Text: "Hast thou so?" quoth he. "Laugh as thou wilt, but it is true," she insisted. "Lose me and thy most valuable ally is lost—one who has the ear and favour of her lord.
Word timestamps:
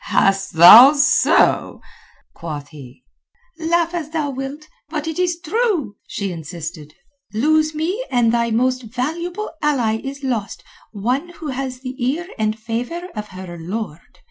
"Hast 0.05 0.53
thou 0.53 0.93
so?" 0.93 1.79
quoth 2.33 2.69
he. 2.69 3.03
"Laugh 3.59 3.93
as 3.93 4.09
thou 4.09 4.31
wilt, 4.31 4.67
but 4.89 5.07
it 5.07 5.19
is 5.19 5.39
true," 5.39 5.95
she 6.07 6.31
insisted. 6.31 6.95
"Lose 7.35 7.75
me 7.75 8.03
and 8.09 8.31
thy 8.31 8.49
most 8.49 8.81
valuable 8.81 9.51
ally 9.61 9.97
is 10.03 10.23
lost—one 10.23 11.29
who 11.37 11.49
has 11.49 11.81
the 11.81 11.93
ear 12.03 12.25
and 12.39 12.57
favour 12.57 13.09
of 13.15 13.27
her 13.27 13.59
lord. 13.59 14.17